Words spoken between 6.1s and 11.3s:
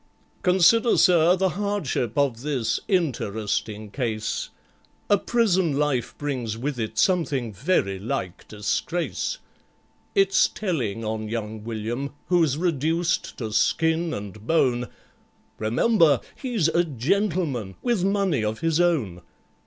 brings with it something very like disgrace; It's telling on